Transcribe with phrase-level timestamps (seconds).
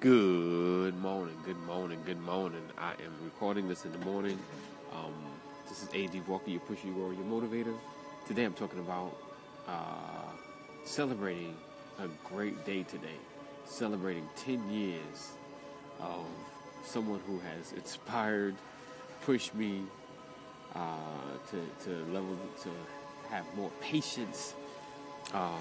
[0.00, 2.62] Good morning, good morning, good morning.
[2.78, 4.38] I am recording this in the morning.
[4.92, 5.12] Um,
[5.68, 7.74] this is AD Walker, your pusher, your your motivator.
[8.28, 9.16] Today I'm talking about
[9.66, 10.30] uh,
[10.84, 11.56] celebrating
[11.98, 13.18] a great day today.
[13.64, 15.32] Celebrating 10 years
[15.98, 16.26] of
[16.84, 18.54] someone who has inspired,
[19.22, 19.82] pushed me
[20.76, 20.96] uh,
[21.50, 22.70] to, to level, to
[23.30, 24.54] have more patience,
[25.34, 25.58] um,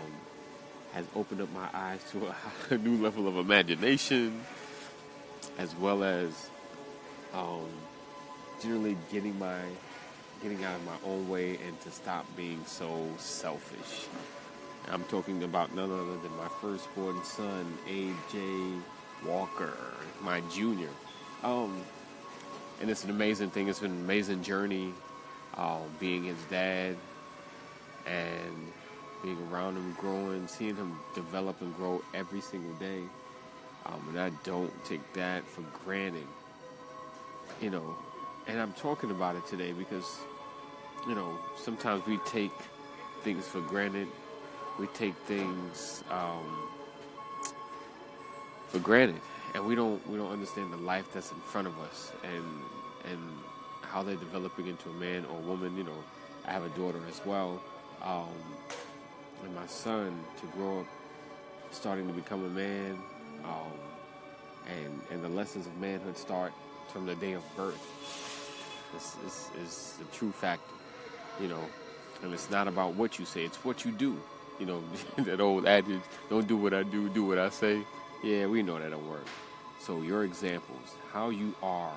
[0.93, 2.33] has opened up my eyes to
[2.71, 4.41] a, new level of imagination,
[5.57, 6.49] as well as
[7.33, 7.67] um,
[8.61, 9.59] generally getting my
[10.41, 14.07] getting out of my own way and to stop being so selfish.
[14.89, 18.81] I'm talking about none other than my firstborn son, AJ
[19.25, 19.73] Walker,
[20.21, 20.89] my junior.
[21.43, 21.81] Um,
[22.79, 23.67] and it's an amazing thing.
[23.67, 24.93] It's been an amazing journey,
[25.55, 26.95] uh, being his dad
[28.05, 28.71] and
[29.23, 33.01] being around him growing, seeing him develop and grow every single day.
[33.85, 36.27] Um, and I don't take that for granted.
[37.61, 37.95] You know,
[38.47, 40.19] and I'm talking about it today because,
[41.07, 42.51] you know, sometimes we take
[43.23, 44.07] things for granted.
[44.79, 46.69] We take things um,
[48.67, 49.21] for granted,
[49.55, 52.45] and we don't we don't understand the life that's in front of us and
[53.11, 53.19] and
[53.81, 55.75] how they're developing into a man or woman.
[55.77, 56.03] You know,
[56.45, 57.61] I have a daughter as well.
[58.03, 58.27] Um,
[59.47, 60.85] and my son to grow up
[61.71, 62.97] starting to become a man,
[63.45, 63.71] um,
[64.67, 66.53] and and the lessons of manhood start
[66.91, 67.81] from the day of birth.
[68.93, 69.15] This
[69.63, 70.75] is the true factor,
[71.41, 71.63] you know.
[72.23, 74.19] And it's not about what you say; it's what you do.
[74.59, 74.83] You know
[75.19, 77.81] that old adage: "Don't do what I do, do what I say."
[78.23, 79.27] Yeah, we know that don't work.
[79.79, 81.95] So your examples, how you are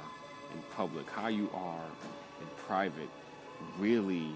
[0.53, 1.87] in public, how you are
[2.41, 3.09] in private,
[3.79, 4.29] really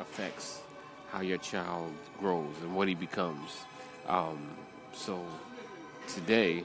[0.00, 0.60] affects
[1.10, 3.64] how your child grows and what he becomes.
[4.06, 4.48] Um,
[4.92, 5.24] so
[6.08, 6.64] today,